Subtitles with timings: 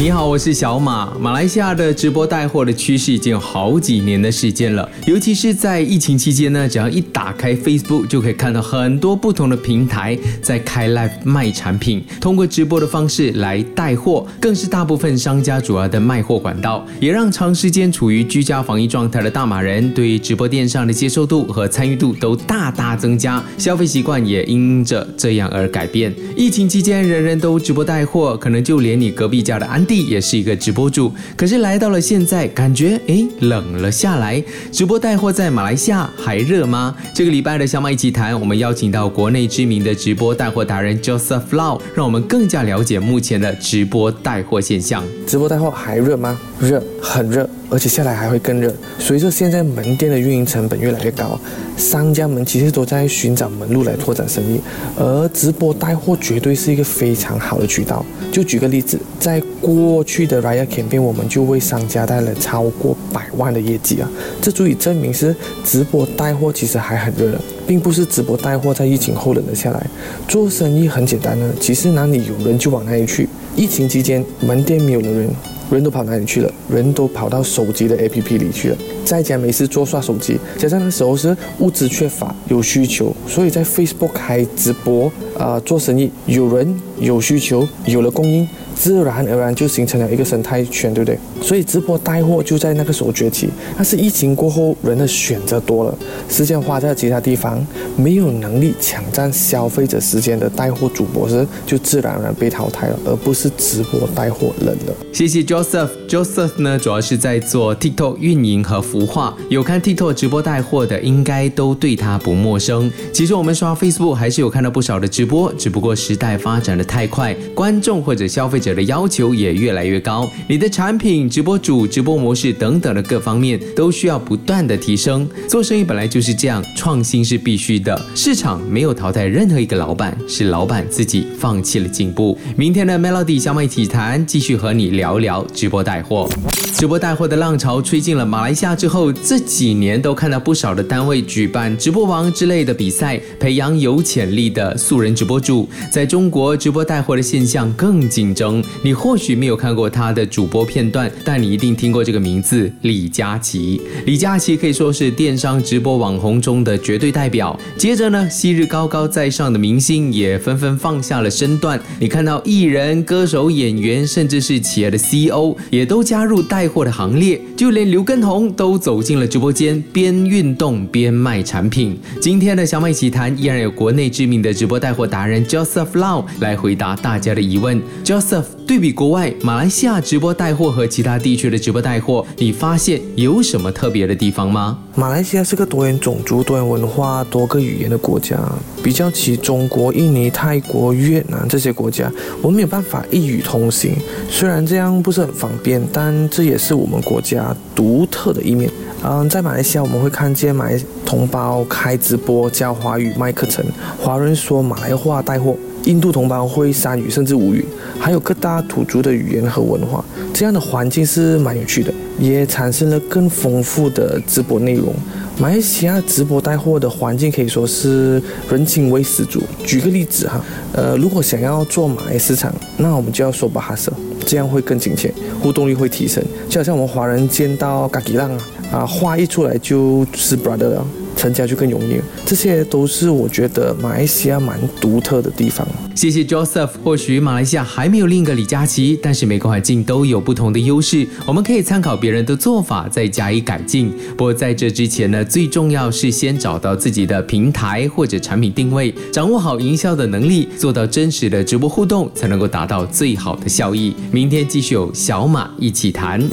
[0.00, 1.12] 你好，我是小马。
[1.20, 26.10] 马来西亚的直播带货的趋势已经有好几年的时间了，尤其是在疫情期间呢，只要一打开 Facebook 就可以看到很多不同的平台在开 live 卖产品，通过直播的方式来带货，更是大部分商家主要的卖货管道，也让长时间处于居家防疫状态的大马人对直播电商的接受度和参与度都大大增加，消费习惯也因着这样而改变。
[26.34, 29.86] 疫情期间，人人都直播带货，可能就连你隔壁家的安。
[29.90, 34.40] 弟也是一个直播主，可是来到了现在，感觉诶冷了下来。
[34.70, 36.94] 直播带货在马来西亚还热吗？
[37.12, 45.02] 这个礼拜的小马一起谈，我们邀请到国内知名的直播带货达人 Joseph Lau，让我们更加了解目前的直播带货现象。
[45.26, 46.38] 直播带货还热吗？
[46.60, 47.48] 热，很热。
[47.72, 48.74] 而且下来还会更热。
[48.98, 51.38] 随着现在门店的运营成本越来越高，
[51.76, 54.60] 商家们其实都在寻找门路来拓展生意，
[54.96, 58.04] 而直播带货绝对是一个非常好的渠道。
[58.32, 64.10] 就举个例子，在过去的 Raya Campaign，我们就为商家带来超过百万的业绩啊！
[64.42, 65.32] 这足以证明是
[65.64, 69.86] 直播带货其实还很热的，并不是直播带货在疫情后冷了下来。
[70.26, 73.28] 做生意很简单呢，其实哪里有人就往哪里去。
[73.54, 75.30] 疫情期间门店没有了人。
[75.70, 76.52] 人都跑哪里去了？
[76.68, 80.38] 人都跑到手机的 APP 里去了，在家没事做刷手机。
[80.58, 88.46] 加上那时候是物资缺乏，有需求，所以在 Facebook 开直播啊做生意，有人有需求，有了供应。
[88.72, 91.18] 自然而然就形成了一个生态圈，对不对？
[91.42, 93.50] 所以直播带货就在那个时候崛起。
[93.76, 95.94] 但是疫情过后，人的选择多了，
[96.30, 97.62] 时间花在其他地方，
[97.96, 104.94] 没有能力抢占消费者时间的带货主播是就自然而然被淘汰了，而不是直播带货冷了。
[105.12, 105.90] 谢谢 Joseph。
[106.08, 109.36] Joseph 呢，主要是在做 TikTok 运营和孵化。
[109.50, 112.90] 有看 TikTok 直播带货的，应该都对他不陌生。
[113.12, 118.70] 其实我们刷 Facebook 还是有看到不少的直播，只不过时代发展的太快，观众或者消费者。
[118.70, 125.28] 的要求也越来越高，你的产品、直播主、直播模式等等的各方面都需要不断的提升。
[125.48, 128.00] 做生意本来就是这样，创新是必须的。
[128.14, 132.38] 市场没有淘汰任何一个老板，是老板自己放弃了进步。
[132.56, 136.28] 明天的 Melody 小麦体坛继续和你聊聊直播带货。
[136.72, 145.68] 直播带货的浪潮吹进了马来西亚之后，这几年都看到不少的单位举办直播王之类的比赛，培养有潜力的素人直播主。
[145.92, 148.62] 在中国，直播带货的现象更竞争。
[148.82, 153.80] 你或许没有看过他的主播片段，但你一定听过这个名字——李佳琦。
[154.06, 157.58] 李佳琦可以说是电商直播网红中的绝对代表。
[157.76, 161.80] 接着呢，昔日高高在上的明星也纷纷放下了身段。
[161.98, 167.40] 你看到艺人、歌手、演员，甚至是企业的 CEO，也都加入带货的行列。
[167.56, 171.98] 就连刘畊宏都走进了直播间，边运动边卖产品。
[172.20, 177.82] 今天的小麦奇谈依然有国内知名的直播带货达人 Joseph Lau 来回回答大家的疑问。
[178.04, 178.44] Joseph。
[178.64, 184.78] 对比国外，马来西亚直播带货和其他地区的直播带货，你发现有什么特别的地方吗？
[184.94, 188.38] 马来西亚是个多元种族、多元文化、多个语言的国家，
[188.80, 192.08] 比较起中国、印尼、泰国、越南这些国家，
[192.40, 193.96] 我们没有办法一语通行。
[194.28, 198.70] 虽然这样不是很方便，但这也是我们国家独特的一面。
[199.02, 203.64] 嗯，在马来西亚我们会看见马来同胞开直播教华语卖课程，
[203.98, 205.56] 华人说马来话带货。
[205.84, 207.64] 印度同胞会三语甚至五语，
[207.98, 214.94] 还有各大土族的语言和文化，这样的环境是蛮有趣的，也产生了更丰富的直播内容。
[215.38, 219.42] 马来西亚直播带货的环境可以说是人情味十足。
[219.64, 220.44] 举个例子哈，
[220.74, 223.90] 呃，如果想要做马来市场，那我们就要说巴哈色，
[224.26, 226.22] 这样会更亲切，互动力会提升。
[226.48, 228.40] 就好像我们华人见到嘎吉浪啊，
[228.70, 230.86] 啊，话一出来就是 brother 了。
[231.20, 235.68] 成交就更容易，这些都是我觉得马来西亚蛮独特的地方。
[235.94, 236.70] 谢谢 Joseph。
[236.82, 243.92] 或许马来西亚还没有另一个李佳琦，但是每个环境都有不同的优势，我们可以参考别人的做法，再加以改进。
[244.16, 253.94] 不过在这之前呢，最重要是先找到自己的平台或者产品定位，掌握好营销的能力，做到真实的直播互动，才能够达到最好的效益。
[254.10, 256.26] 明天继续有小马一起谈。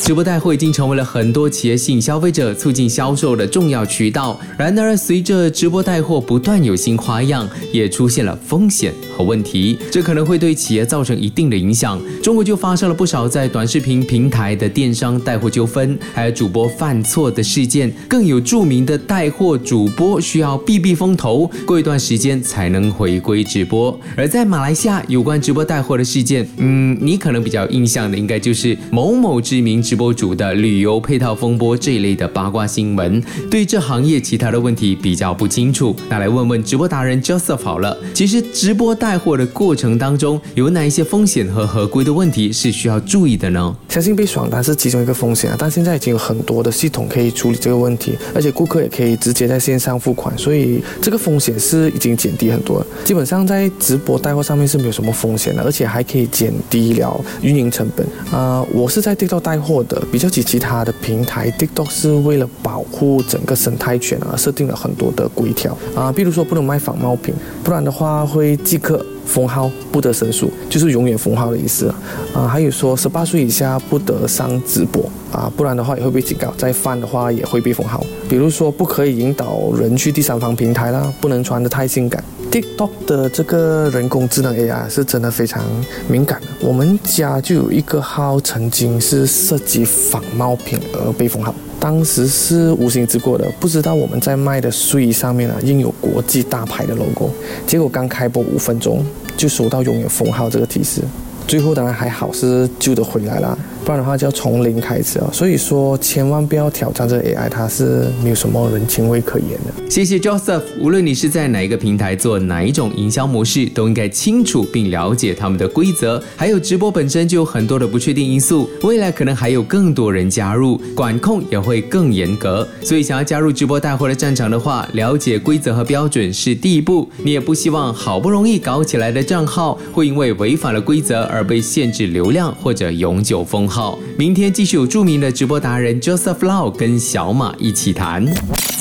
[0.00, 4.31] 直播带货已经成为了很多企业吸引消费者、促进销售的重要渠道。
[4.58, 12.00] 然而，随着直播带货不断有新花样，也出现了风险和问题，这可能会对企业造成一定的影响。
[12.22, 23.98] 中国就发生了不少在短视频平台的电商带货纠纷，还有主播犯错的事件，更有著名的带货主播需要避避风头，过一段时间才能回归直播。
[24.16, 33.22] 而在马来西亚，有关直播带货的事件，嗯，你可能比较印象的，应该就是某某知名直播主的旅游配套风波这一类的八卦新闻。
[33.50, 34.21] 对这行业。
[34.22, 37.96] 其他的问题比较不清楚，那来问问直播达人 Joseph 好了。
[38.14, 43.76] 其实直播带货的过程当中，有哪一些风险和合规的问题是需要注意的呢？
[43.88, 52.86] 相信被爽单是其中一个风险啊，但现在已经有很多的系统可以处理这个问题，而且顾客也可以直接在线上付款，所以这个风险是已经减低很多了。
[53.04, 58.06] 基本上在直播带货上面是没有什么风险的，而且还可以减低了运营成本。
[58.30, 69.04] 啊，我是在 TikTok 带货的，比较起其他的平台，TikTok 是为了保护整个生态圈啊，设定了很多的规条啊，比如说不能卖仿冒品，不然的话会即刻。
[69.24, 71.86] 封号不得申诉，就是永远封号的意思
[72.34, 72.46] 啊。
[72.48, 78.04] 还有说十八岁以下不得上直播啊，不然的话也会被警告，再犯的话也会被封号。
[78.28, 82.22] 比如说不可以引导人去第三方平台啦，不能穿得太性感。
[82.50, 85.62] TikTok 的这个人工智能 AI 是真的非常
[86.08, 86.48] 敏感的。
[86.60, 91.54] 我们家就有一个号曾经是涉及仿冒品而被封号。
[91.82, 97.28] 当时是无心之过的，不知道我们在卖的睡衣上面啊印有国际大牌的 logo，
[97.66, 99.04] 结果刚开播五分钟
[99.36, 101.00] 就收到永远封号这个提示，
[101.48, 103.58] 最后当然还好是救得回来了。
[103.84, 105.28] 不然的话就要从零开始啊！
[105.32, 109.90] 所以说千万不要挑战这 AI，它是没有什么人情味可言的。
[109.90, 110.62] 谢谢 Joseph。
[110.80, 116.22] 无论你是在哪一个平台做哪一种营销模式，都应该清楚并了解他们的规则。
[116.36, 122.66] 还有直播本身就有很多的不确定因素，未来可能还有更多人加入，管控也会更严格。
[122.82, 127.08] 所以想要加入直播带货的战场的话，了解规则和标准是第一步。
[127.24, 133.71] 你也不希望好不容易搞起来的账号会因为违反了规则而被限制流量或者永久封。
[133.74, 138.22] 好，明天继续有著名的直播达人 Joseph Lau 跟小马一起谈。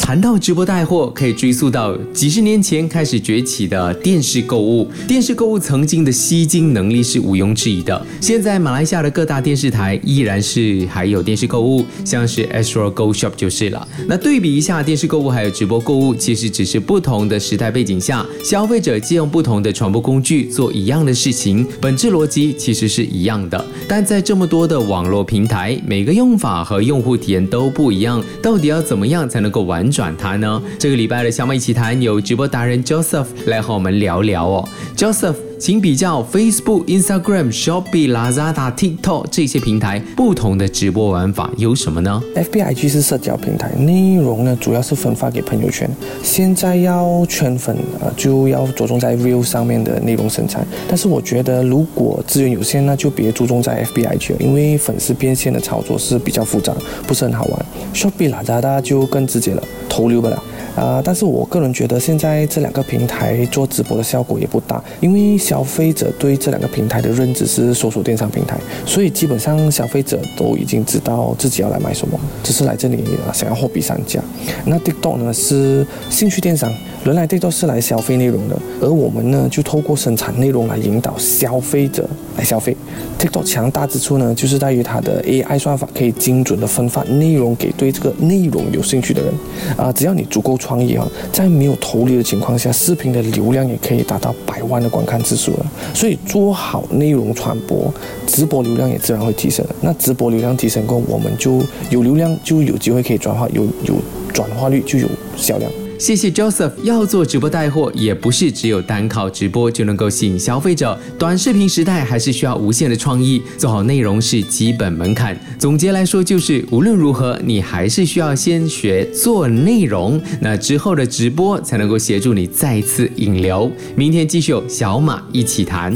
[0.02, 4.92] 谈到直播带货，可以追溯到几十年前开始崛起的电视购物。
[5.08, 8.06] 电视购物曾经的吸金能力是毋庸置疑的。
[8.20, 13.88] 现在马来西亚的各大电视台依然是还有电视购物，像是 Astro Go Shop 就是了。
[14.08, 23.66] 那对比一下电视购物还有直播购物，其实只是不同的时代背景下，消费者借用不同的传播工具做一样的事情，本质逻辑其实是一样的。
[23.88, 30.62] 但在这么多的网络平台，每个用法和用户体验都不一样，到底要怎么样才能够玩转它呢？
[30.80, 35.51] 这个礼拜的小马一起谈，有直播达人 Joseph 来和我们聊聊哦，Joseph。
[35.62, 45.88] 请比较 Facebook、Instagram、Shopee、Lazada、TikTok 这些平台不同的直播玩法有什么呢？FBIG 是社交平台，内容呢主要是分发给朋友圈。
[46.24, 50.66] 现在要圈粉呃，就要着重在 Real 上面的内容生产。
[50.88, 56.74] 但是我觉得如果资源有限，那就别注重在 FBIG 了，因为粉丝变现的操作是比较复杂，
[57.06, 57.66] 不是很好玩。
[57.94, 60.44] Shopee、Lazada 就更直接了，投流不了。
[60.76, 73.04] 啊，但是我个人觉得现在这两个平台做直播的效果也不大，因为消费者对这两个平台的认知是搜索电商平台，所以基本上消费者都已经知道自己要来买什么，只是来这里
[73.34, 74.22] 想要货比三家。
[74.66, 76.72] 那 TikTok 呢是兴趣电商，
[77.06, 82.10] 原来 TikTok 是来消费内容的，而我们呢就透过生产内容来引导消费者
[82.44, 82.76] 消费。
[83.20, 89.34] TikTok 强大之处呢，就是在于它的 AI 算法可以精准的分发内容给对这个内容有兴趣的人，
[89.78, 95.66] 啊，只要你足够创意啊，在没有投流的情况下，视频的流量也可以达到百万的观看次数了。
[95.94, 97.94] 所以做好内容传播，
[98.26, 99.66] 直播流量也自然会提升。
[99.82, 103.96] 那直播流量提升过后，我们就有流量就有机会可以转化，有有
[104.34, 105.08] 转化率就有
[105.38, 105.72] 销量。
[106.02, 106.72] 谢谢 Joseph。
[106.82, 111.00] 要做直播带货，也不是只有单靠直播就能够吸引消费者。
[111.20, 115.40] 短视频时代还是需要无限的创意，做好内容是基本门槛。
[115.60, 123.72] 总结来说，就是无论如何，你还是需要先学做内容，那之后的直播才能够协助你再次引流。
[123.96, 125.96] 明天继续有小马一起谈。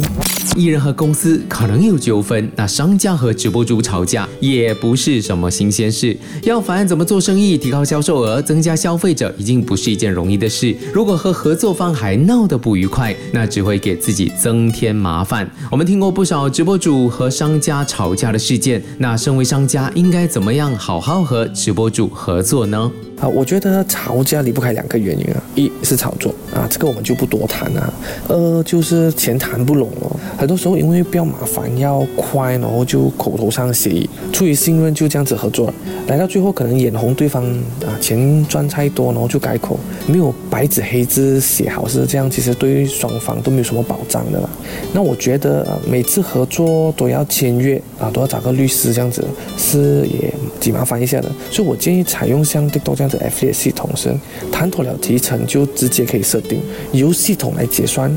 [0.55, 6.17] 艺人和公司可能有纠纷，那商家和直播主吵架也不是什么新鲜事。
[6.43, 10.73] 要烦怎么做生意、提高销售额、增加消费者，已经不是一件容易的事。
[10.93, 15.49] 如果和合作方还闹得不愉快，那只会给自己增添麻烦。
[15.69, 22.89] 我们听过不少直播主和商家吵架的事件，那身为商家应该怎么样好好和直播主合作呢？
[23.19, 27.93] 啊，我觉得吵架离不开两个原因啊，一是炒作啊，这个我们就不多谈了；
[28.27, 30.15] 二就是钱谈不拢哦。
[30.37, 35.73] 很多时候因为比较麻烦，要快，然后就口头上协议，出于信任就这样子合作了。
[36.07, 37.43] 来到最后可能眼红对方
[37.85, 44.49] 啊，钱赚太多，然后就改口，没有白纸黑字写好是这样，其实对于双方都没有什么保障的啦。
[44.93, 49.23] 那我觉得每次合作都要签约啊，都要找个律师这样子，
[49.57, 51.29] 是也挺麻烦一下的。
[51.51, 54.13] 所以我建议采用像这样子 Affiliate 系统是
[54.51, 56.59] 谈妥了提成就直接可以设定，
[56.91, 58.11] 由系统来结算，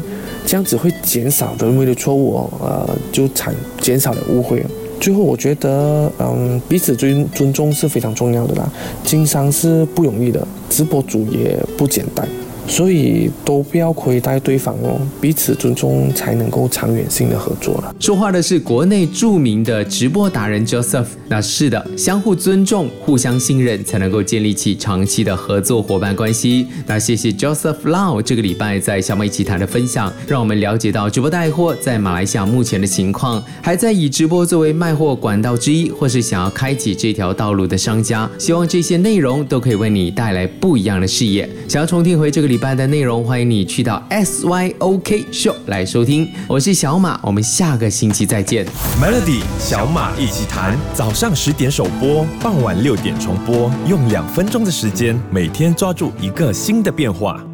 [0.46, 4.64] 这样子会减少人为的错误哦，呃，就产减少了误会。
[5.00, 8.68] 最后，我觉得，嗯，彼此尊尊重是非常重要的啦。
[9.04, 12.28] 经商是不容易的，直播主也不简单。
[12.68, 17.94] 所以都不要亏待对方哦，彼此尊重才能够长远性的合作了。
[17.98, 21.06] 说话的是国内著名的直播达人 Joseph。
[21.30, 26.66] 那是的，相互尊重、互相信任，才能够建立起长期的合作伙伴关系。
[26.86, 33.42] 那谢谢 Joseph Lau 这个礼拜在小美奇谈的分享，让我们了解到直播带货在马来西亚目前的情况。
[33.62, 41.48] 还在以直播作为卖货管道之一，或是想要开启这条道路的商家，希望这些内容都可以为你带来不一样的视野。
[41.66, 42.57] 想要重听回这个礼。
[42.58, 46.28] 般的内容，欢迎你去到 S Y O K Show 来收听。
[46.46, 48.66] 我是小马，我们下个星期再见。
[49.00, 57.47] Melody 小马一起谈，早上十点首播，傍晚六点重播，用两分钟的时间，每天抓住一个新的变化。